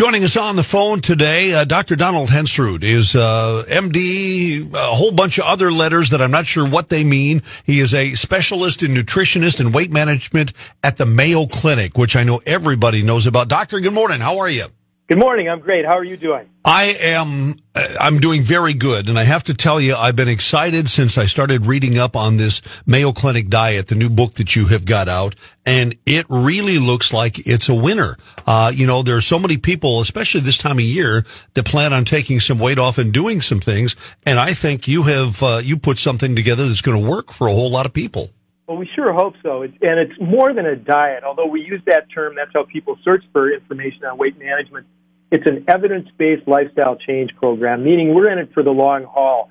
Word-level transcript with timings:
Joining 0.00 0.24
us 0.24 0.38
on 0.38 0.56
the 0.56 0.62
phone 0.62 1.02
today, 1.02 1.52
uh, 1.52 1.66
Dr. 1.66 1.94
Donald 1.94 2.30
Hensrud 2.30 2.84
is 2.84 3.14
uh, 3.14 3.64
MD, 3.68 4.72
a 4.72 4.94
whole 4.94 5.12
bunch 5.12 5.36
of 5.36 5.44
other 5.44 5.70
letters 5.70 6.08
that 6.08 6.22
I'm 6.22 6.30
not 6.30 6.46
sure 6.46 6.66
what 6.66 6.88
they 6.88 7.04
mean. 7.04 7.42
He 7.66 7.80
is 7.80 7.92
a 7.92 8.14
specialist 8.14 8.82
in 8.82 8.94
nutritionist 8.94 9.60
and 9.60 9.74
weight 9.74 9.92
management 9.92 10.54
at 10.82 10.96
the 10.96 11.04
Mayo 11.04 11.44
Clinic, 11.46 11.98
which 11.98 12.16
I 12.16 12.22
know 12.22 12.40
everybody 12.46 13.02
knows 13.02 13.26
about. 13.26 13.48
Doctor, 13.48 13.78
good 13.78 13.92
morning. 13.92 14.20
How 14.20 14.38
are 14.38 14.48
you? 14.48 14.68
Good 15.10 15.18
morning. 15.18 15.48
I'm 15.48 15.58
great. 15.58 15.84
How 15.84 15.98
are 15.98 16.04
you 16.04 16.16
doing? 16.16 16.48
I 16.64 16.96
am. 17.00 17.56
Uh, 17.74 17.96
I'm 17.98 18.20
doing 18.20 18.44
very 18.44 18.74
good, 18.74 19.08
and 19.08 19.18
I 19.18 19.24
have 19.24 19.42
to 19.42 19.54
tell 19.54 19.80
you, 19.80 19.96
I've 19.96 20.14
been 20.14 20.28
excited 20.28 20.88
since 20.88 21.18
I 21.18 21.26
started 21.26 21.66
reading 21.66 21.98
up 21.98 22.14
on 22.14 22.36
this 22.36 22.62
Mayo 22.86 23.10
Clinic 23.10 23.48
diet, 23.48 23.88
the 23.88 23.96
new 23.96 24.08
book 24.08 24.34
that 24.34 24.54
you 24.54 24.66
have 24.66 24.84
got 24.84 25.08
out, 25.08 25.34
and 25.66 25.96
it 26.06 26.26
really 26.28 26.78
looks 26.78 27.12
like 27.12 27.44
it's 27.44 27.68
a 27.68 27.74
winner. 27.74 28.18
Uh, 28.46 28.70
you 28.72 28.86
know, 28.86 29.02
there 29.02 29.16
are 29.16 29.20
so 29.20 29.40
many 29.40 29.56
people, 29.56 30.00
especially 30.00 30.42
this 30.42 30.58
time 30.58 30.78
of 30.78 30.84
year, 30.84 31.24
that 31.54 31.66
plan 31.66 31.92
on 31.92 32.04
taking 32.04 32.38
some 32.38 32.60
weight 32.60 32.78
off 32.78 32.96
and 32.96 33.12
doing 33.12 33.40
some 33.40 33.58
things, 33.58 33.96
and 34.24 34.38
I 34.38 34.52
think 34.52 34.86
you 34.86 35.02
have 35.02 35.42
uh, 35.42 35.60
you 35.60 35.76
put 35.76 35.98
something 35.98 36.36
together 36.36 36.68
that's 36.68 36.82
going 36.82 37.02
to 37.02 37.10
work 37.10 37.32
for 37.32 37.48
a 37.48 37.52
whole 37.52 37.72
lot 37.72 37.84
of 37.84 37.92
people. 37.92 38.30
Well, 38.68 38.78
we 38.78 38.88
sure 38.94 39.12
hope 39.12 39.34
so. 39.42 39.62
It's, 39.62 39.74
and 39.82 39.98
it's 39.98 40.20
more 40.20 40.54
than 40.54 40.66
a 40.66 40.76
diet, 40.76 41.24
although 41.24 41.46
we 41.46 41.62
use 41.62 41.82
that 41.86 42.04
term. 42.14 42.36
That's 42.36 42.52
how 42.54 42.62
people 42.62 42.96
search 43.02 43.24
for 43.32 43.52
information 43.52 44.04
on 44.04 44.16
weight 44.16 44.38
management 44.38 44.86
it's 45.30 45.46
an 45.46 45.64
evidence-based 45.68 46.46
lifestyle 46.48 46.96
change 46.96 47.30
program, 47.36 47.84
meaning 47.84 48.14
we're 48.14 48.30
in 48.30 48.38
it 48.38 48.52
for 48.52 48.62
the 48.62 48.70
long 48.70 49.04
haul. 49.04 49.48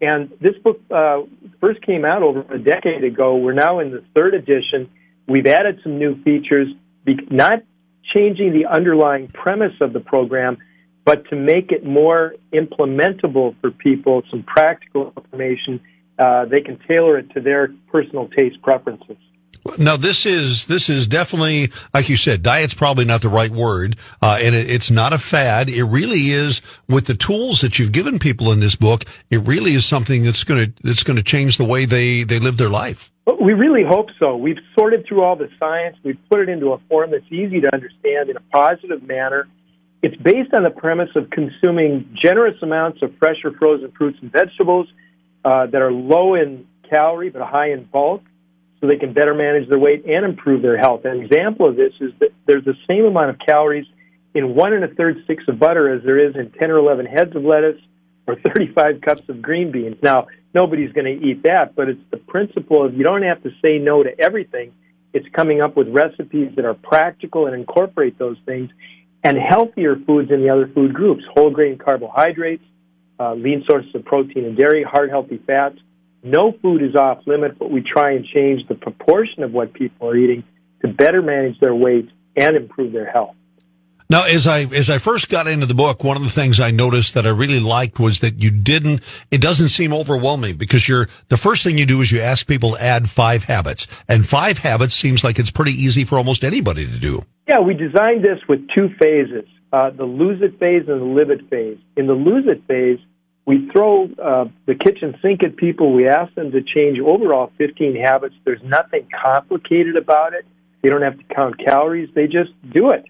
And 0.00 0.32
this 0.40 0.56
book 0.62 0.80
uh, 0.90 1.22
first 1.60 1.80
came 1.82 2.04
out 2.04 2.22
over 2.22 2.40
a 2.52 2.58
decade 2.58 3.04
ago. 3.04 3.36
We're 3.36 3.52
now 3.52 3.78
in 3.78 3.92
the 3.92 4.04
third 4.14 4.34
edition. 4.34 4.90
We've 5.28 5.46
added 5.46 5.78
some 5.82 5.98
new 5.98 6.20
features, 6.22 6.68
not 7.30 7.62
changing 8.12 8.52
the 8.52 8.66
underlying 8.66 9.28
premise 9.28 9.74
of 9.80 9.92
the 9.92 10.00
program, 10.00 10.58
but 11.04 11.28
to 11.30 11.36
make 11.36 11.72
it 11.72 11.84
more 11.84 12.34
implementable 12.52 13.54
for 13.60 13.70
people, 13.70 14.22
some 14.30 14.42
practical 14.42 15.12
information. 15.16 15.80
Uh, 16.18 16.44
they 16.44 16.60
can 16.60 16.78
tailor 16.86 17.18
it 17.18 17.30
to 17.30 17.40
their 17.40 17.68
personal 17.90 18.28
taste 18.28 18.60
preferences. 18.62 19.16
Now 19.78 19.96
this 19.96 20.26
is 20.26 20.66
this 20.66 20.88
is 20.88 21.06
definitely 21.06 21.70
like 21.94 22.08
you 22.08 22.16
said, 22.16 22.42
diet's 22.42 22.74
probably 22.74 23.04
not 23.04 23.22
the 23.22 23.28
right 23.28 23.50
word, 23.50 23.96
uh, 24.20 24.38
and 24.40 24.54
it, 24.54 24.68
it's 24.68 24.90
not 24.90 25.12
a 25.12 25.18
fad. 25.18 25.68
It 25.68 25.84
really 25.84 26.30
is 26.30 26.62
with 26.88 27.06
the 27.06 27.14
tools 27.14 27.60
that 27.60 27.78
you've 27.78 27.92
given 27.92 28.18
people 28.18 28.50
in 28.50 28.60
this 28.60 28.74
book. 28.74 29.04
It 29.30 29.38
really 29.38 29.74
is 29.74 29.86
something 29.86 30.24
that's 30.24 30.42
going 30.42 30.66
to 30.66 30.72
that's 30.82 31.04
going 31.04 31.16
to 31.16 31.22
change 31.22 31.58
the 31.58 31.64
way 31.64 31.84
they 31.84 32.24
they 32.24 32.40
live 32.40 32.56
their 32.56 32.68
life. 32.68 33.12
We 33.40 33.52
really 33.52 33.84
hope 33.84 34.08
so. 34.18 34.36
We've 34.36 34.58
sorted 34.76 35.06
through 35.06 35.22
all 35.22 35.36
the 35.36 35.48
science. 35.60 35.96
We've 36.02 36.18
put 36.28 36.40
it 36.40 36.48
into 36.48 36.72
a 36.72 36.78
form 36.88 37.12
that's 37.12 37.30
easy 37.30 37.60
to 37.60 37.72
understand 37.72 38.30
in 38.30 38.36
a 38.36 38.42
positive 38.52 39.04
manner. 39.04 39.46
It's 40.02 40.16
based 40.16 40.52
on 40.52 40.64
the 40.64 40.70
premise 40.70 41.10
of 41.14 41.30
consuming 41.30 42.16
generous 42.20 42.60
amounts 42.62 43.00
of 43.02 43.16
fresh 43.18 43.44
or 43.44 43.52
frozen 43.52 43.92
fruits 43.92 44.18
and 44.20 44.32
vegetables 44.32 44.88
uh, 45.44 45.66
that 45.66 45.80
are 45.80 45.92
low 45.92 46.34
in 46.34 46.66
calorie 46.90 47.30
but 47.30 47.42
high 47.42 47.70
in 47.70 47.84
bulk 47.84 48.22
so 48.82 48.88
they 48.88 48.96
can 48.96 49.12
better 49.12 49.32
manage 49.32 49.68
their 49.68 49.78
weight 49.78 50.04
and 50.06 50.24
improve 50.24 50.60
their 50.60 50.76
health. 50.76 51.04
An 51.04 51.20
example 51.20 51.68
of 51.68 51.76
this 51.76 51.92
is 52.00 52.10
that 52.18 52.30
there's 52.46 52.64
the 52.64 52.74
same 52.88 53.04
amount 53.04 53.30
of 53.30 53.38
calories 53.38 53.86
in 54.34 54.56
one 54.56 54.72
and 54.72 54.82
a 54.82 54.88
third 54.88 55.18
sticks 55.22 55.44
of 55.46 55.60
butter 55.60 55.94
as 55.94 56.02
there 56.02 56.18
is 56.18 56.34
in 56.34 56.50
10 56.50 56.70
or 56.70 56.78
11 56.78 57.06
heads 57.06 57.36
of 57.36 57.44
lettuce 57.44 57.80
or 58.26 58.34
35 58.34 59.00
cups 59.00 59.22
of 59.28 59.40
green 59.40 59.70
beans. 59.70 59.96
Now, 60.02 60.26
nobody's 60.52 60.92
going 60.92 61.04
to 61.04 61.24
eat 61.24 61.44
that, 61.44 61.76
but 61.76 61.88
it's 61.88 62.00
the 62.10 62.16
principle 62.16 62.84
of 62.84 62.94
you 62.94 63.04
don't 63.04 63.22
have 63.22 63.40
to 63.44 63.50
say 63.62 63.78
no 63.78 64.02
to 64.02 64.18
everything. 64.20 64.72
It's 65.12 65.28
coming 65.32 65.60
up 65.60 65.76
with 65.76 65.88
recipes 65.88 66.52
that 66.56 66.64
are 66.64 66.74
practical 66.74 67.46
and 67.46 67.54
incorporate 67.54 68.18
those 68.18 68.38
things 68.46 68.70
and 69.22 69.38
healthier 69.38 69.94
foods 70.04 70.32
in 70.32 70.40
the 70.40 70.50
other 70.50 70.68
food 70.74 70.92
groups, 70.92 71.22
whole 71.32 71.50
grain 71.50 71.78
carbohydrates, 71.78 72.64
uh, 73.20 73.34
lean 73.34 73.62
sources 73.68 73.94
of 73.94 74.04
protein 74.04 74.44
and 74.44 74.56
dairy, 74.56 74.82
heart 74.82 75.10
healthy 75.10 75.40
fats, 75.46 75.78
no 76.22 76.52
food 76.62 76.82
is 76.82 76.94
off 76.94 77.18
limit, 77.26 77.58
but 77.58 77.70
we 77.70 77.82
try 77.82 78.12
and 78.12 78.24
change 78.24 78.66
the 78.68 78.74
proportion 78.74 79.42
of 79.42 79.52
what 79.52 79.72
people 79.72 80.08
are 80.08 80.16
eating 80.16 80.44
to 80.82 80.88
better 80.88 81.22
manage 81.22 81.58
their 81.60 81.74
weight 81.74 82.08
and 82.36 82.56
improve 82.56 82.92
their 82.92 83.10
health. 83.10 83.36
Now, 84.12 84.24
as 84.24 84.46
I 84.46 84.64
as 84.64 84.90
I 84.90 84.98
first 84.98 85.30
got 85.30 85.46
into 85.46 85.64
the 85.64 85.74
book, 85.74 86.04
one 86.04 86.18
of 86.18 86.22
the 86.22 86.28
things 86.28 86.60
I 86.60 86.70
noticed 86.70 87.14
that 87.14 87.26
I 87.26 87.30
really 87.30 87.60
liked 87.60 87.98
was 87.98 88.20
that 88.20 88.42
you 88.42 88.50
didn't. 88.50 89.00
It 89.30 89.40
doesn't 89.40 89.70
seem 89.70 89.94
overwhelming 89.94 90.56
because 90.56 90.86
you're 90.86 91.08
the 91.28 91.38
first 91.38 91.64
thing 91.64 91.78
you 91.78 91.86
do 91.86 92.02
is 92.02 92.12
you 92.12 92.20
ask 92.20 92.46
people 92.46 92.72
to 92.72 92.82
add 92.82 93.08
five 93.08 93.44
habits, 93.44 93.86
and 94.08 94.26
five 94.26 94.58
habits 94.58 94.94
seems 94.94 95.24
like 95.24 95.38
it's 95.38 95.50
pretty 95.50 95.72
easy 95.72 96.04
for 96.04 96.18
almost 96.18 96.44
anybody 96.44 96.86
to 96.86 96.98
do. 96.98 97.24
Yeah, 97.48 97.60
we 97.60 97.72
designed 97.72 98.22
this 98.22 98.38
with 98.50 98.60
two 98.74 98.90
phases: 99.00 99.48
uh, 99.72 99.88
the 99.90 100.04
lose 100.04 100.42
it 100.42 100.58
phase 100.58 100.84
and 100.88 101.00
the 101.00 101.06
live 101.06 101.30
it 101.30 101.48
phase. 101.48 101.78
In 101.96 102.06
the 102.06 102.12
lose 102.12 102.44
it 102.46 102.62
phase, 102.68 102.98
we 103.44 103.68
throw 103.70 104.08
uh, 104.22 104.44
the 104.66 104.74
kitchen 104.74 105.16
sink 105.20 105.42
at 105.42 105.56
people. 105.56 105.92
We 105.92 106.08
ask 106.08 106.32
them 106.34 106.52
to 106.52 106.62
change 106.62 107.00
overall 107.00 107.50
15 107.58 107.96
habits. 107.96 108.34
There's 108.44 108.62
nothing 108.62 109.08
complicated 109.20 109.96
about 109.96 110.34
it. 110.34 110.46
They 110.82 110.88
don't 110.88 111.02
have 111.02 111.18
to 111.18 111.24
count 111.34 111.58
calories. 111.58 112.08
They 112.14 112.26
just 112.26 112.50
do 112.72 112.90
it. 112.90 113.04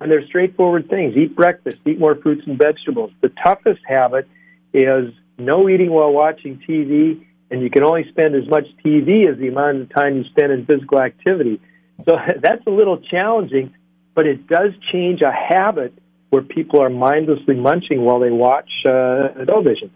And 0.00 0.10
they're 0.10 0.26
straightforward 0.26 0.88
things. 0.88 1.16
Eat 1.16 1.36
breakfast, 1.36 1.78
eat 1.86 1.98
more 1.98 2.16
fruits 2.16 2.42
and 2.46 2.58
vegetables. 2.58 3.12
The 3.22 3.30
toughest 3.42 3.80
habit 3.86 4.28
is 4.74 5.12
no 5.38 5.68
eating 5.68 5.90
while 5.90 6.12
watching 6.12 6.60
TV, 6.68 7.24
and 7.50 7.62
you 7.62 7.70
can 7.70 7.84
only 7.84 8.08
spend 8.10 8.34
as 8.34 8.48
much 8.48 8.66
TV 8.84 9.30
as 9.30 9.38
the 9.38 9.48
amount 9.48 9.82
of 9.82 9.94
time 9.94 10.16
you 10.16 10.24
spend 10.24 10.52
in 10.52 10.66
physical 10.66 11.00
activity. 11.00 11.60
So 12.08 12.16
that's 12.42 12.66
a 12.66 12.70
little 12.70 12.98
challenging, 12.98 13.72
but 14.14 14.26
it 14.26 14.46
does 14.48 14.72
change 14.92 15.22
a 15.22 15.32
habit 15.32 15.94
where 16.30 16.42
people 16.42 16.82
are 16.82 16.90
mindlessly 16.90 17.54
munching 17.54 18.02
while 18.02 18.20
they 18.20 18.30
watch 18.30 18.70
uh, 18.84 19.28
television. 19.46 19.90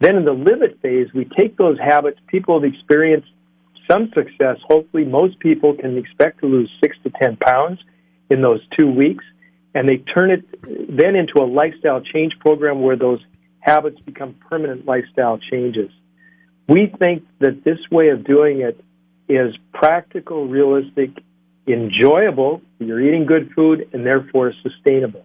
Then 0.00 0.16
in 0.16 0.24
the 0.24 0.32
live 0.32 0.62
it 0.62 0.80
phase, 0.80 1.08
we 1.14 1.24
take 1.24 1.56
those 1.56 1.78
habits. 1.78 2.18
People 2.26 2.60
have 2.60 2.72
experienced 2.72 3.28
some 3.90 4.10
success. 4.14 4.56
Hopefully, 4.66 5.04
most 5.04 5.38
people 5.38 5.74
can 5.74 5.96
expect 5.96 6.40
to 6.40 6.46
lose 6.46 6.70
six 6.82 6.96
to 7.04 7.10
ten 7.20 7.36
pounds 7.36 7.80
in 8.30 8.40
those 8.42 8.60
two 8.78 8.90
weeks, 8.90 9.24
and 9.74 9.88
they 9.88 9.98
turn 9.98 10.30
it 10.30 10.44
then 10.62 11.14
into 11.16 11.34
a 11.38 11.46
lifestyle 11.46 12.00
change 12.00 12.32
program 12.40 12.82
where 12.82 12.96
those 12.96 13.20
habits 13.60 14.00
become 14.00 14.34
permanent 14.48 14.86
lifestyle 14.86 15.38
changes. 15.38 15.90
We 16.68 16.92
think 16.98 17.24
that 17.40 17.64
this 17.64 17.78
way 17.90 18.08
of 18.08 18.24
doing 18.24 18.60
it 18.60 18.82
is 19.28 19.54
practical, 19.72 20.48
realistic, 20.48 21.10
enjoyable. 21.66 22.60
You're 22.78 23.00
eating 23.00 23.26
good 23.26 23.52
food, 23.54 23.88
and 23.92 24.04
therefore 24.04 24.52
sustainable. 24.62 25.24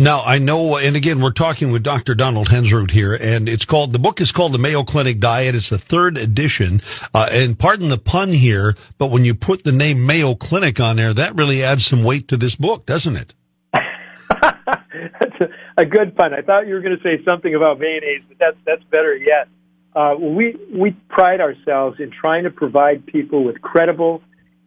Now 0.00 0.22
I 0.24 0.38
know, 0.38 0.78
and 0.78 0.96
again, 0.96 1.20
we're 1.20 1.30
talking 1.30 1.72
with 1.72 1.82
Dr. 1.82 2.14
Donald 2.14 2.48
Hensrud 2.48 2.90
here, 2.90 3.12
and 3.12 3.46
it's 3.46 3.66
called 3.66 3.92
the 3.92 3.98
book 3.98 4.22
is 4.22 4.32
called 4.32 4.52
the 4.52 4.58
Mayo 4.58 4.82
Clinic 4.82 5.20
Diet. 5.20 5.54
It's 5.54 5.68
the 5.68 5.76
third 5.76 6.16
edition, 6.16 6.80
uh, 7.12 7.28
and 7.30 7.58
pardon 7.58 7.90
the 7.90 7.98
pun 7.98 8.32
here, 8.32 8.76
but 8.96 9.10
when 9.10 9.26
you 9.26 9.34
put 9.34 9.62
the 9.62 9.72
name 9.72 10.06
Mayo 10.06 10.34
Clinic 10.34 10.80
on 10.80 10.96
there, 10.96 11.12
that 11.12 11.34
really 11.36 11.62
adds 11.62 11.84
some 11.84 12.02
weight 12.02 12.28
to 12.28 12.38
this 12.38 12.56
book, 12.56 12.86
doesn't 12.86 13.14
it? 13.14 13.34
that's 13.74 15.38
a, 15.38 15.48
a, 15.76 15.84
good 15.84 16.16
pun. 16.16 16.32
I 16.32 16.40
thought 16.40 16.66
you 16.66 16.72
were 16.72 16.80
going 16.80 16.96
to 16.96 17.02
say 17.02 17.22
something 17.22 17.54
about 17.54 17.78
mayonnaise, 17.78 18.22
but 18.26 18.38
that's 18.38 18.56
that's 18.64 18.84
better 18.84 19.14
yet. 19.14 19.48
Uh, 19.94 20.14
we 20.18 20.56
we 20.74 20.92
pride 21.10 21.42
ourselves 21.42 22.00
in 22.00 22.10
trying 22.10 22.44
to 22.44 22.50
provide 22.50 23.04
people 23.04 23.44
with 23.44 23.60
credible 23.60 24.22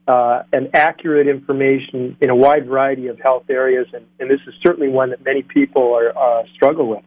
uh, 0.07 0.43
and 0.51 0.69
accurate 0.73 1.27
information 1.27 2.17
in 2.19 2.29
a 2.29 2.35
wide 2.35 2.67
variety 2.67 3.07
of 3.07 3.19
health 3.19 3.45
areas, 3.49 3.87
and, 3.93 4.05
and 4.19 4.29
this 4.29 4.39
is 4.47 4.53
certainly 4.61 4.89
one 4.89 5.11
that 5.11 5.23
many 5.23 5.43
people 5.43 5.93
are 5.95 6.17
uh, 6.17 6.43
struggle 6.53 6.87
with. 6.87 7.03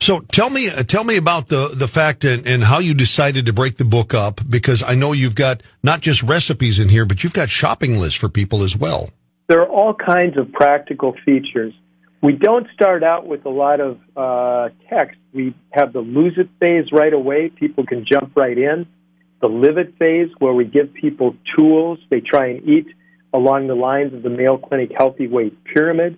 So 0.00 0.20
tell 0.20 0.50
me, 0.50 0.68
uh, 0.68 0.82
tell 0.82 1.04
me 1.04 1.16
about 1.16 1.48
the 1.48 1.68
the 1.68 1.88
fact 1.88 2.24
and, 2.24 2.46
and 2.46 2.62
how 2.62 2.78
you 2.78 2.94
decided 2.94 3.46
to 3.46 3.52
break 3.52 3.76
the 3.76 3.84
book 3.84 4.12
up 4.12 4.40
because 4.48 4.82
I 4.82 4.94
know 4.94 5.12
you've 5.12 5.36
got 5.36 5.62
not 5.82 6.00
just 6.00 6.22
recipes 6.22 6.78
in 6.78 6.88
here, 6.88 7.06
but 7.06 7.22
you've 7.22 7.32
got 7.32 7.48
shopping 7.48 7.98
lists 7.98 8.18
for 8.18 8.28
people 8.28 8.64
as 8.64 8.76
well. 8.76 9.10
There 9.46 9.60
are 9.60 9.68
all 9.68 9.94
kinds 9.94 10.36
of 10.36 10.52
practical 10.52 11.14
features. 11.24 11.72
We 12.22 12.32
don't 12.32 12.66
start 12.74 13.04
out 13.04 13.26
with 13.26 13.44
a 13.44 13.50
lot 13.50 13.80
of 13.80 13.98
uh, 14.16 14.70
text. 14.88 15.18
We 15.32 15.54
have 15.70 15.92
the 15.92 16.00
lose 16.00 16.34
it 16.38 16.48
phase 16.58 16.90
right 16.90 17.12
away. 17.12 17.50
People 17.50 17.86
can 17.86 18.04
jump 18.04 18.36
right 18.36 18.56
in 18.56 18.86
the 19.44 19.48
live 19.48 19.76
it 19.76 19.94
phase 19.98 20.30
where 20.38 20.54
we 20.54 20.64
give 20.64 20.94
people 20.94 21.36
tools. 21.54 21.98
They 22.08 22.20
try 22.20 22.46
and 22.46 22.66
eat 22.66 22.86
along 23.34 23.66
the 23.66 23.74
lines 23.74 24.14
of 24.14 24.22
the 24.22 24.30
Mayo 24.30 24.56
Clinic 24.56 24.90
Healthy 24.96 25.26
Weight 25.26 25.62
Pyramid. 25.64 26.16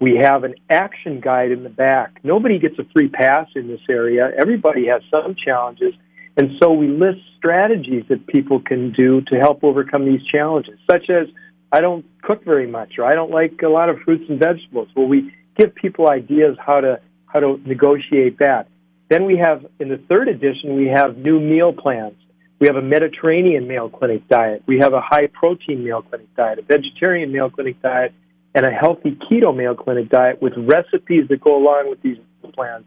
We 0.00 0.16
have 0.20 0.42
an 0.42 0.56
action 0.68 1.20
guide 1.20 1.52
in 1.52 1.62
the 1.62 1.68
back. 1.68 2.18
Nobody 2.24 2.58
gets 2.58 2.76
a 2.80 2.84
free 2.92 3.08
pass 3.08 3.46
in 3.54 3.68
this 3.68 3.82
area. 3.88 4.32
Everybody 4.36 4.88
has 4.88 5.02
some 5.08 5.36
challenges. 5.36 5.94
And 6.36 6.50
so 6.60 6.72
we 6.72 6.88
list 6.88 7.20
strategies 7.36 8.02
that 8.08 8.26
people 8.26 8.60
can 8.60 8.90
do 8.90 9.20
to 9.28 9.36
help 9.36 9.62
overcome 9.62 10.04
these 10.04 10.24
challenges, 10.24 10.76
such 10.90 11.08
as 11.10 11.28
I 11.70 11.80
don't 11.80 12.04
cook 12.22 12.44
very 12.44 12.66
much 12.66 12.94
or 12.98 13.04
I 13.04 13.14
don't 13.14 13.30
like 13.30 13.62
a 13.62 13.68
lot 13.68 13.88
of 13.88 13.98
fruits 14.04 14.24
and 14.28 14.40
vegetables. 14.40 14.88
Well, 14.96 15.06
we 15.06 15.32
give 15.56 15.76
people 15.76 16.10
ideas 16.10 16.56
how 16.58 16.80
to 16.80 17.00
how 17.26 17.38
to 17.38 17.60
negotiate 17.64 18.40
that. 18.40 18.66
Then 19.10 19.26
we 19.26 19.36
have 19.36 19.64
in 19.78 19.90
the 19.90 19.98
third 20.08 20.26
edition 20.26 20.74
we 20.74 20.88
have 20.88 21.16
new 21.16 21.38
meal 21.38 21.72
plans. 21.72 22.16
We 22.64 22.68
have 22.68 22.76
a 22.76 22.80
Mediterranean 22.80 23.68
Mayo 23.68 23.90
Clinic 23.90 24.26
diet. 24.26 24.62
We 24.64 24.78
have 24.78 24.94
a 24.94 25.00
high 25.02 25.26
protein 25.26 25.84
Mayo 25.84 26.00
Clinic 26.00 26.34
diet, 26.34 26.58
a 26.58 26.62
vegetarian 26.62 27.30
Mayo 27.30 27.50
Clinic 27.50 27.82
diet, 27.82 28.14
and 28.54 28.64
a 28.64 28.70
healthy 28.70 29.18
keto 29.30 29.54
Mayo 29.54 29.74
Clinic 29.74 30.08
diet 30.08 30.40
with 30.40 30.54
recipes 30.56 31.28
that 31.28 31.42
go 31.42 31.58
along 31.58 31.90
with 31.90 32.00
these 32.00 32.16
plans. 32.54 32.86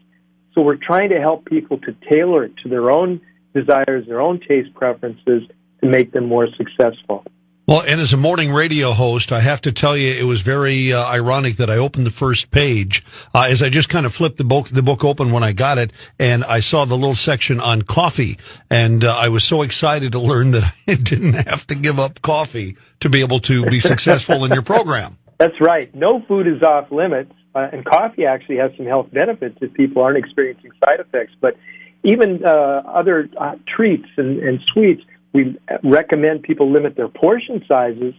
So 0.52 0.62
we're 0.62 0.78
trying 0.82 1.10
to 1.10 1.20
help 1.20 1.44
people 1.44 1.78
to 1.78 1.94
tailor 2.10 2.42
it 2.42 2.56
to 2.64 2.68
their 2.68 2.90
own 2.90 3.20
desires, 3.54 4.04
their 4.08 4.20
own 4.20 4.40
taste 4.40 4.74
preferences 4.74 5.44
to 5.80 5.88
make 5.88 6.10
them 6.10 6.26
more 6.26 6.48
successful. 6.56 7.24
Well, 7.68 7.82
and 7.82 8.00
as 8.00 8.14
a 8.14 8.16
morning 8.16 8.50
radio 8.50 8.92
host, 8.92 9.30
I 9.30 9.40
have 9.40 9.60
to 9.60 9.72
tell 9.72 9.94
you, 9.94 10.10
it 10.10 10.22
was 10.22 10.40
very 10.40 10.94
uh, 10.94 11.04
ironic 11.04 11.56
that 11.56 11.68
I 11.68 11.76
opened 11.76 12.06
the 12.06 12.10
first 12.10 12.50
page 12.50 13.04
uh, 13.34 13.46
as 13.50 13.60
I 13.60 13.68
just 13.68 13.90
kind 13.90 14.06
of 14.06 14.14
flipped 14.14 14.38
the 14.38 14.44
book, 14.44 14.68
the 14.68 14.82
book 14.82 15.04
open 15.04 15.32
when 15.32 15.42
I 15.42 15.52
got 15.52 15.76
it, 15.76 15.92
and 16.18 16.44
I 16.44 16.60
saw 16.60 16.86
the 16.86 16.96
little 16.96 17.14
section 17.14 17.60
on 17.60 17.82
coffee, 17.82 18.38
and 18.70 19.04
uh, 19.04 19.14
I 19.14 19.28
was 19.28 19.44
so 19.44 19.60
excited 19.60 20.12
to 20.12 20.18
learn 20.18 20.52
that 20.52 20.72
I 20.88 20.94
didn't 20.94 21.34
have 21.34 21.66
to 21.66 21.74
give 21.74 21.98
up 22.00 22.22
coffee 22.22 22.78
to 23.00 23.10
be 23.10 23.20
able 23.20 23.40
to 23.40 23.66
be 23.66 23.80
successful 23.80 24.46
in 24.46 24.50
your 24.50 24.62
program. 24.62 25.18
That's 25.36 25.60
right. 25.60 25.94
No 25.94 26.22
food 26.22 26.46
is 26.46 26.62
off 26.62 26.90
limits, 26.90 27.34
uh, 27.54 27.68
and 27.70 27.84
coffee 27.84 28.24
actually 28.24 28.56
has 28.56 28.72
some 28.78 28.86
health 28.86 29.12
benefits 29.12 29.58
if 29.60 29.74
people 29.74 30.00
aren't 30.00 30.16
experiencing 30.16 30.70
side 30.82 31.00
effects. 31.00 31.34
But 31.38 31.58
even 32.02 32.46
uh, 32.46 32.48
other 32.86 33.28
uh, 33.36 33.56
treats 33.66 34.08
and, 34.16 34.38
and 34.38 34.58
sweets 34.72 35.02
we 35.32 35.58
recommend 35.82 36.42
people 36.42 36.70
limit 36.72 36.96
their 36.96 37.08
portion 37.08 37.64
sizes, 37.68 38.14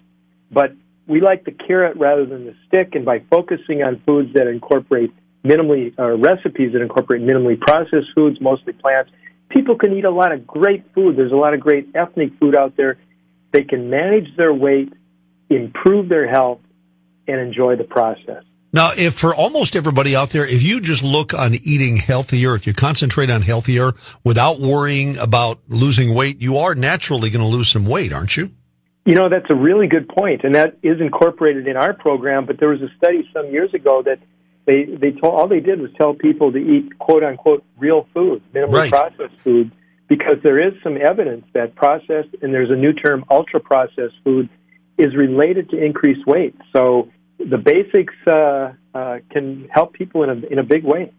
but 0.52 0.74
we 1.08 1.22
like 1.22 1.44
the 1.44 1.52
carrot 1.52 1.98
rather 1.98 2.26
than 2.26 2.46
the 2.46 2.56
stick. 2.68 2.94
And 2.94 3.04
by 3.04 3.24
focusing 3.30 3.82
on 3.82 4.02
foods 4.06 4.34
that 4.34 4.48
incorporate 4.48 5.12
minimally, 5.44 5.98
uh, 5.98 6.18
recipes 6.18 6.74
that 6.74 6.82
incorporate 6.82 7.22
minimally 7.22 7.60
processed 7.60 8.08
foods, 8.14 8.40
mostly 8.40 8.74
plants, 8.74 9.12
people 9.50 9.76
can 9.76 9.94
eat 9.94 10.06
a 10.06 10.12
lot 10.12 10.32
of 10.32 10.46
great 10.46 10.84
food. 10.94 11.18
There's 11.18 11.32
a 11.32 11.38
lot 11.38 11.54
of 11.54 11.60
great 11.60 11.90
ethnic 11.96 12.32
food 12.40 12.56
out 12.56 12.78
there. 12.78 12.98
They 13.52 13.64
can 13.64 13.90
manage 13.90 14.36
their 14.38 14.54
weight, 14.54 14.94
improve 15.50 16.10
their 16.10 16.30
health, 16.30 16.60
and 17.28 17.40
enjoy 17.40 17.76
the 17.76 17.84
process. 17.84 18.44
Now, 18.72 18.92
if 18.96 19.16
for 19.16 19.34
almost 19.34 19.76
everybody 19.76 20.16
out 20.16 20.30
there, 20.30 20.46
if 20.46 20.62
you 20.62 20.80
just 20.80 21.04
look 21.04 21.34
on 21.34 21.56
eating 21.56 21.98
healthier, 21.98 22.54
if 22.56 22.68
you 22.68 22.74
concentrate 22.74 23.32
on 23.32 23.42
healthier 23.42 23.94
without 24.24 24.60
worrying 24.60 25.18
about 25.18 25.60
losing 25.68 26.14
weight, 26.14 26.40
you 26.42 26.58
are 26.58 26.76
naturally 26.76 27.32
going 27.32 27.42
to 27.42 27.48
lose 27.48 27.70
some 27.70 27.86
weight, 27.86 28.14
aren't 28.14 28.38
you? 28.38 28.52
You 29.06 29.16
know, 29.16 29.28
that's 29.28 29.50
a 29.50 29.56
really 29.56 29.88
good 29.88 30.08
point, 30.08 30.44
and 30.44 30.54
that 30.54 30.78
is 30.84 31.02
incorporated 31.02 31.68
in 31.68 31.78
our 31.78 31.94
program. 31.94 32.46
But 32.46 32.60
there 32.60 32.70
was 32.70 32.82
a 32.82 32.90
study 32.98 33.28
some 33.34 33.50
years 33.50 33.74
ago 33.74 34.04
that 34.04 34.20
they 34.66 34.84
they 34.86 35.12
told 35.12 35.34
all 35.34 35.48
they 35.48 35.62
did 35.62 35.82
was 35.82 35.90
tell 35.98 36.14
people 36.14 36.52
to 36.52 36.60
eat 36.60 37.00
quote 37.00 37.24
unquote 37.24 37.64
real 37.78 38.08
food, 38.14 38.44
minimally 38.54 38.74
right. 38.74 38.90
processed 38.92 39.40
food, 39.40 39.72
because 40.08 40.36
there 40.44 40.60
is 40.60 40.74
some 40.84 40.96
evidence 40.96 41.46
that 41.54 41.74
processed 41.74 42.36
and 42.44 42.54
there's 42.54 42.70
a 42.70 42.76
new 42.76 42.94
term 42.94 43.26
ultra 43.32 43.60
processed 43.60 44.16
food 44.24 44.48
is 45.00 45.16
related 45.16 45.72
to 45.72 45.84
increased 45.84 46.28
weight. 46.28 46.54
So 46.72 47.10
the 47.40 47.58
basics 47.58 48.14
uh, 48.28 48.74
uh, 48.94 49.20
can 49.32 49.68
help 49.70 49.94
people 49.94 50.24
in 50.24 50.30
a 50.30 50.48
in 50.48 50.60
a 50.60 50.64
big 50.64 50.84
way. 50.84 51.12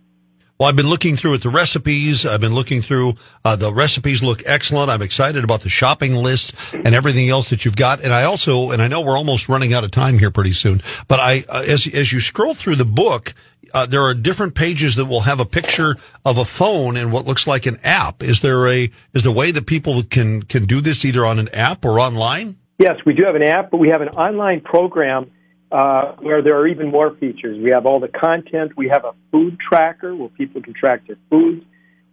Well, 0.61 0.69
I've 0.69 0.77
been 0.77 0.91
looking 0.91 1.17
through 1.17 1.33
at 1.33 1.41
the 1.41 1.49
recipes. 1.49 2.27
I've 2.27 2.43
been 2.43 2.55
looking 2.55 2.83
through 2.83 3.15
uh, 3.47 3.57
the 3.57 3.73
recipes 3.73 4.23
look 4.23 4.43
excellent. 4.45 4.91
I'm 4.91 5.01
excited 5.01 5.43
about 5.43 5.63
the 5.63 5.71
shopping 5.71 6.15
list 6.15 6.55
and 6.75 6.95
everything 6.95 7.31
else 7.31 7.49
that 7.49 7.65
you've 7.65 7.77
got. 7.77 8.03
And 8.03 8.13
I 8.13 8.25
also, 8.25 8.71
and 8.71 8.83
I 8.83 8.87
know 8.87 9.01
we're 9.01 9.17
almost 9.17 9.49
running 9.49 9.73
out 9.73 9.85
of 9.85 9.91
time 9.91 10.19
here 10.19 10.31
pretty 10.31 10.53
soon, 10.53 10.83
but 11.09 11.19
I, 11.19 11.45
uh, 11.49 11.65
as 11.67 11.87
as 11.87 12.13
you 12.13 12.21
scroll 12.21 12.53
through 12.53 12.77
the 12.77 12.85
book, 12.85 13.33
uh, 13.73 13.87
there 13.87 14.03
are 14.03 14.13
different 14.13 14.55
pages 14.55 14.97
that 14.97 15.07
will 15.07 15.23
have 15.23 15.41
a 15.41 15.47
picture 15.47 15.97
of 16.27 16.37
a 16.37 16.45
phone 16.45 16.99
and 16.99 17.11
what 17.11 17.25
looks 17.25 17.47
like 17.47 17.65
an 17.65 17.81
app. 17.83 18.23
Is 18.23 18.43
there 18.43 18.69
a 18.69 18.91
is 19.15 19.23
there 19.23 19.33
a 19.33 19.35
way 19.35 19.53
that 19.53 19.65
people 19.65 20.03
can 20.03 20.43
can 20.43 20.65
do 20.65 20.83
this 20.83 21.07
either 21.07 21.25
on 21.25 21.39
an 21.39 21.49
app 21.55 21.87
or 21.87 21.99
online? 21.99 22.59
Yes, 22.79 22.97
we 23.07 23.15
do 23.15 23.25
have 23.25 23.35
an 23.35 23.43
app, 23.43 23.71
but 23.71 23.79
we 23.79 23.89
have 23.89 24.03
an 24.03 24.11
online 24.11 24.61
program 24.61 25.31
uh, 25.73 26.17
where 26.21 26.43
there 26.43 26.57
are 26.59 26.67
even 26.67 26.91
more 26.91 27.15
features. 27.17 27.59
We 27.63 27.71
have 27.71 27.87
all 27.87 28.01
the 28.01 28.09
content. 28.09 28.73
We 28.77 28.89
have 28.89 29.05
a 29.05 29.13
food 29.31 29.59
tracker 29.61 30.15
where 30.15 30.29
people 30.29 30.63
can 30.63 30.75
track 30.75 31.07
their 31.07 31.17
foods. 31.31 31.65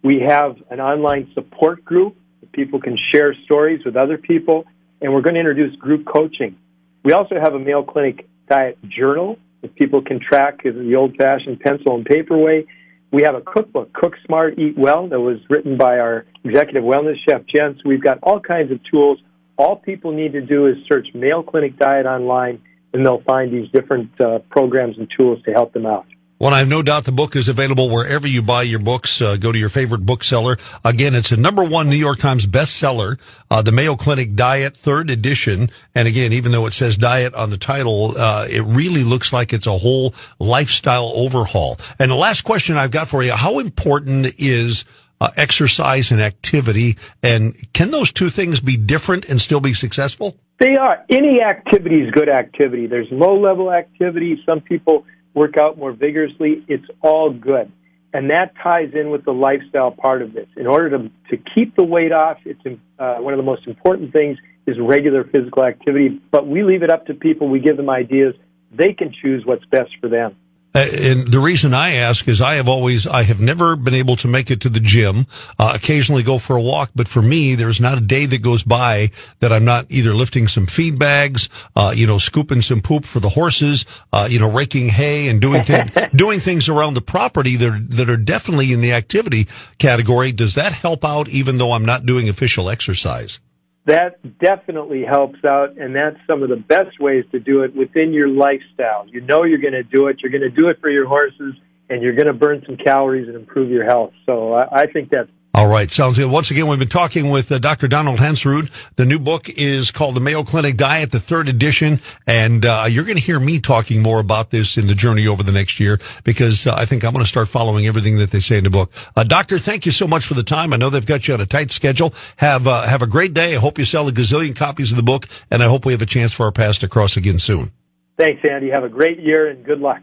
We 0.02 0.20
have 0.26 0.56
an 0.70 0.80
online 0.80 1.30
support 1.34 1.84
group 1.84 2.16
where 2.40 2.48
people 2.52 2.80
can 2.80 2.96
share 3.10 3.34
stories 3.44 3.84
with 3.84 3.96
other 3.96 4.16
people. 4.16 4.64
And 5.00 5.12
we're 5.12 5.22
going 5.22 5.34
to 5.34 5.40
introduce 5.40 5.74
group 5.76 6.06
coaching. 6.06 6.56
We 7.04 7.12
also 7.12 7.36
have 7.40 7.54
a 7.54 7.58
Mayo 7.58 7.82
Clinic 7.82 8.28
diet 8.48 8.78
journal 8.88 9.38
that 9.62 9.74
people 9.74 10.02
can 10.02 10.20
track 10.20 10.60
in 10.64 10.88
the 10.88 10.94
old 10.94 11.16
fashioned 11.16 11.60
pencil 11.60 11.96
and 11.96 12.04
paper 12.04 12.36
way. 12.36 12.66
We 13.10 13.22
have 13.22 13.34
a 13.34 13.40
cookbook, 13.40 13.92
Cook 13.92 14.14
Smart, 14.26 14.58
Eat 14.58 14.76
Well, 14.76 15.08
that 15.08 15.18
was 15.18 15.38
written 15.48 15.78
by 15.78 15.98
our 15.98 16.26
executive 16.44 16.84
wellness 16.84 17.16
chef, 17.26 17.42
Jen. 17.46 17.74
So 17.76 17.88
we've 17.88 18.02
got 18.02 18.18
all 18.22 18.38
kinds 18.38 18.70
of 18.70 18.80
tools. 18.84 19.18
All 19.56 19.76
people 19.76 20.12
need 20.12 20.32
to 20.34 20.42
do 20.42 20.66
is 20.66 20.76
search 20.86 21.08
Mayo 21.14 21.42
Clinic 21.42 21.78
Diet 21.78 22.06
online 22.06 22.60
and 22.92 23.04
they'll 23.04 23.22
find 23.22 23.52
these 23.52 23.70
different 23.70 24.20
uh, 24.20 24.38
programs 24.50 24.98
and 24.98 25.08
tools 25.16 25.42
to 25.44 25.52
help 25.52 25.72
them 25.72 25.86
out. 25.86 26.06
Well, 26.40 26.54
I 26.54 26.58
have 26.58 26.68
no 26.68 26.82
doubt 26.82 27.04
the 27.04 27.10
book 27.10 27.34
is 27.34 27.48
available 27.48 27.90
wherever 27.90 28.24
you 28.28 28.42
buy 28.42 28.62
your 28.62 28.78
books. 28.78 29.20
Uh, 29.20 29.36
go 29.36 29.50
to 29.50 29.58
your 29.58 29.68
favorite 29.68 30.06
bookseller. 30.06 30.56
Again, 30.84 31.16
it's 31.16 31.32
a 31.32 31.36
number 31.36 31.64
one 31.64 31.90
New 31.90 31.96
York 31.96 32.20
Times 32.20 32.46
bestseller, 32.46 33.18
uh, 33.50 33.62
the 33.62 33.72
Mayo 33.72 33.96
Clinic 33.96 34.36
Diet, 34.36 34.76
third 34.76 35.10
edition. 35.10 35.68
And 35.96 36.06
again, 36.06 36.32
even 36.32 36.52
though 36.52 36.66
it 36.66 36.74
says 36.74 36.96
diet 36.96 37.34
on 37.34 37.50
the 37.50 37.58
title, 37.58 38.16
uh, 38.16 38.46
it 38.48 38.62
really 38.62 39.02
looks 39.02 39.32
like 39.32 39.52
it's 39.52 39.66
a 39.66 39.76
whole 39.76 40.14
lifestyle 40.38 41.10
overhaul. 41.12 41.76
And 41.98 42.08
the 42.08 42.14
last 42.14 42.42
question 42.42 42.76
I've 42.76 42.92
got 42.92 43.08
for 43.08 43.24
you, 43.24 43.32
how 43.32 43.58
important 43.58 44.32
is 44.38 44.84
uh, 45.20 45.30
exercise 45.36 46.12
and 46.12 46.20
activity? 46.20 46.98
And 47.20 47.56
can 47.72 47.90
those 47.90 48.12
two 48.12 48.30
things 48.30 48.60
be 48.60 48.76
different 48.76 49.28
and 49.28 49.40
still 49.40 49.60
be 49.60 49.74
successful? 49.74 50.36
They 50.58 50.76
are. 50.76 51.04
Any 51.08 51.42
activity 51.42 52.00
is 52.00 52.10
good 52.10 52.28
activity. 52.28 52.86
There's 52.86 53.06
low 53.10 53.38
level 53.38 53.72
activity. 53.72 54.42
Some 54.44 54.60
people 54.60 55.04
work 55.34 55.56
out 55.56 55.78
more 55.78 55.92
vigorously. 55.92 56.64
It's 56.66 56.86
all 57.00 57.32
good. 57.32 57.70
And 58.12 58.30
that 58.30 58.54
ties 58.62 58.90
in 58.94 59.10
with 59.10 59.24
the 59.24 59.32
lifestyle 59.32 59.90
part 59.90 60.22
of 60.22 60.32
this. 60.32 60.48
In 60.56 60.66
order 60.66 60.90
to, 60.90 61.10
to 61.30 61.36
keep 61.54 61.76
the 61.76 61.84
weight 61.84 62.10
off, 62.10 62.38
it's 62.44 62.60
uh, 62.98 63.16
one 63.16 63.34
of 63.34 63.38
the 63.38 63.44
most 63.44 63.66
important 63.66 64.12
things 64.12 64.38
is 64.66 64.76
regular 64.80 65.24
physical 65.24 65.62
activity. 65.62 66.20
But 66.30 66.46
we 66.48 66.62
leave 66.64 66.82
it 66.82 66.90
up 66.90 67.06
to 67.06 67.14
people. 67.14 67.48
We 67.48 67.60
give 67.60 67.76
them 67.76 67.90
ideas. 67.90 68.34
They 68.72 68.94
can 68.94 69.12
choose 69.12 69.44
what's 69.46 69.64
best 69.66 69.90
for 70.00 70.08
them. 70.08 70.36
Uh, 70.78 70.86
and 70.92 71.26
the 71.26 71.40
reason 71.40 71.74
I 71.74 71.94
ask 71.94 72.28
is 72.28 72.40
I 72.40 72.54
have 72.54 72.68
always, 72.68 73.04
I 73.04 73.24
have 73.24 73.40
never 73.40 73.74
been 73.74 73.94
able 73.94 74.14
to 74.16 74.28
make 74.28 74.48
it 74.50 74.60
to 74.60 74.68
the 74.68 74.78
gym, 74.78 75.26
uh, 75.58 75.72
occasionally 75.74 76.22
go 76.22 76.38
for 76.38 76.56
a 76.56 76.62
walk, 76.62 76.90
but 76.94 77.08
for 77.08 77.20
me, 77.20 77.56
there's 77.56 77.80
not 77.80 77.98
a 77.98 78.00
day 78.00 78.26
that 78.26 78.42
goes 78.42 78.62
by 78.62 79.10
that 79.40 79.52
I'm 79.52 79.64
not 79.64 79.86
either 79.88 80.14
lifting 80.14 80.46
some 80.46 80.66
feed 80.66 80.96
bags, 80.96 81.48
uh, 81.74 81.92
you 81.96 82.06
know, 82.06 82.18
scooping 82.18 82.62
some 82.62 82.80
poop 82.80 83.04
for 83.04 83.18
the 83.18 83.28
horses, 83.28 83.86
uh, 84.12 84.28
you 84.30 84.38
know, 84.38 84.52
raking 84.52 84.88
hay 84.88 85.28
and 85.28 85.40
doing 85.40 85.64
things, 85.64 85.90
doing 86.14 86.38
things 86.38 86.68
around 86.68 86.94
the 86.94 87.02
property 87.02 87.56
that 87.56 87.68
are, 87.68 87.80
that 87.80 88.08
are 88.08 88.16
definitely 88.16 88.72
in 88.72 88.80
the 88.80 88.92
activity 88.92 89.48
category. 89.78 90.30
Does 90.30 90.54
that 90.54 90.72
help 90.72 91.04
out 91.04 91.28
even 91.28 91.58
though 91.58 91.72
I'm 91.72 91.84
not 91.84 92.06
doing 92.06 92.28
official 92.28 92.70
exercise? 92.70 93.40
That 93.88 94.38
definitely 94.38 95.02
helps 95.02 95.42
out, 95.44 95.78
and 95.78 95.96
that's 95.96 96.16
some 96.26 96.42
of 96.42 96.50
the 96.50 96.56
best 96.56 97.00
ways 97.00 97.24
to 97.32 97.40
do 97.40 97.62
it 97.62 97.74
within 97.74 98.12
your 98.12 98.28
lifestyle. 98.28 99.06
You 99.08 99.22
know 99.22 99.44
you're 99.44 99.58
going 99.58 99.72
to 99.72 99.82
do 99.82 100.08
it. 100.08 100.18
You're 100.22 100.30
going 100.30 100.42
to 100.42 100.50
do 100.50 100.68
it 100.68 100.78
for 100.80 100.90
your 100.90 101.06
horses, 101.06 101.54
and 101.88 102.02
you're 102.02 102.14
going 102.14 102.26
to 102.26 102.34
burn 102.34 102.62
some 102.66 102.76
calories 102.76 103.28
and 103.28 103.36
improve 103.36 103.70
your 103.70 103.84
health. 103.84 104.12
So 104.26 104.52
I, 104.52 104.82
I 104.82 104.86
think 104.86 105.10
that's 105.10 105.30
all 105.54 105.66
right, 105.66 105.90
sounds 105.90 106.18
good. 106.18 106.30
Once 106.30 106.50
again, 106.50 106.68
we've 106.68 106.78
been 106.78 106.88
talking 106.88 107.30
with 107.30 107.50
uh, 107.50 107.58
Dr. 107.58 107.88
Donald 107.88 108.20
Hensrud. 108.20 108.70
The 108.96 109.04
new 109.04 109.18
book 109.18 109.48
is 109.48 109.90
called 109.90 110.14
The 110.14 110.20
Mayo 110.20 110.44
Clinic 110.44 110.76
Diet, 110.76 111.10
the 111.10 111.20
third 111.20 111.48
edition, 111.48 112.00
and 112.26 112.64
uh, 112.64 112.86
you're 112.88 113.04
going 113.04 113.16
to 113.16 113.22
hear 113.22 113.40
me 113.40 113.58
talking 113.58 114.02
more 114.02 114.20
about 114.20 114.50
this 114.50 114.76
in 114.76 114.86
the 114.86 114.94
journey 114.94 115.26
over 115.26 115.42
the 115.42 115.50
next 115.50 115.80
year 115.80 115.98
because 116.22 116.66
uh, 116.66 116.74
I 116.76 116.84
think 116.84 117.02
I'm 117.02 117.12
going 117.12 117.24
to 117.24 117.28
start 117.28 117.48
following 117.48 117.86
everything 117.86 118.18
that 118.18 118.30
they 118.30 118.40
say 118.40 118.58
in 118.58 118.64
the 118.64 118.70
book. 118.70 118.92
Uh, 119.16 119.24
doctor, 119.24 119.58
thank 119.58 119.86
you 119.86 119.90
so 119.90 120.06
much 120.06 120.26
for 120.26 120.34
the 120.34 120.42
time. 120.42 120.72
I 120.72 120.76
know 120.76 120.90
they've 120.90 121.04
got 121.04 121.26
you 121.26 121.34
on 121.34 121.40
a 121.40 121.46
tight 121.46 121.72
schedule. 121.72 122.14
Have 122.36 122.66
uh, 122.66 122.86
have 122.86 123.02
a 123.02 123.06
great 123.06 123.34
day. 123.34 123.56
I 123.56 123.58
hope 123.58 123.78
you 123.78 123.84
sell 123.84 124.06
a 124.06 124.12
gazillion 124.12 124.54
copies 124.54 124.92
of 124.92 124.96
the 124.96 125.02
book, 125.02 125.26
and 125.50 125.62
I 125.62 125.66
hope 125.66 125.86
we 125.86 125.92
have 125.92 126.02
a 126.02 126.06
chance 126.06 126.32
for 126.32 126.44
our 126.44 126.52
paths 126.52 126.78
to 126.78 126.88
cross 126.88 127.16
again 127.16 127.38
soon. 127.38 127.72
Thanks, 128.18 128.42
Andy. 128.48 128.70
Have 128.70 128.84
a 128.84 128.88
great 128.88 129.18
year 129.18 129.48
and 129.48 129.64
good 129.64 129.80
luck. 129.80 130.02